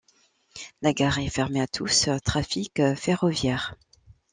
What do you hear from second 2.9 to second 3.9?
ferroviaire.